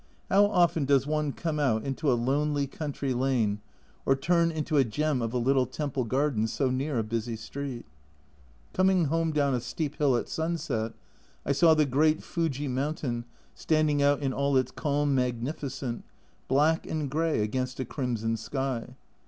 How 0.31 0.47
often 0.47 0.85
does 0.85 1.05
one 1.05 1.31
come 1.31 1.59
out 1.59 1.83
into 1.83 2.11
a 2.11 2.17
lonely 2.17 2.65
country 2.65 3.13
lane, 3.13 3.61
or 4.03 4.15
turn 4.15 4.49
into 4.49 4.77
a 4.77 4.83
gem 4.83 5.21
of 5.21 5.31
a 5.31 5.37
little 5.37 5.67
temple 5.67 6.05
garden 6.05 6.47
so 6.47 6.71
near 6.71 6.97
a 6.97 7.03
busy 7.03 7.35
street! 7.35 7.85
Coming 8.73 9.05
home 9.05 9.31
down 9.31 9.53
a 9.53 9.61
steep 9.61 9.97
hill 9.97 10.17
at 10.17 10.27
sunset 10.27 10.93
I 11.45 11.51
saw 11.51 11.75
the 11.75 11.85
great 11.85 12.23
Fuji 12.23 12.67
Mountain 12.67 13.25
standing 13.53 14.01
out 14.01 14.23
in 14.23 14.33
all 14.33 14.57
its 14.57 14.71
calm 14.71 15.13
magnificence, 15.13 16.01
black 16.47 16.87
and 16.87 17.07
grey 17.07 17.43
against 17.43 17.79
a 17.79 17.85
crimson 17.85 18.37
sky. 18.37 18.95